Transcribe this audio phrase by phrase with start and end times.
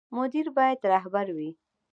[0.17, 1.49] مدیر باید رهبر وي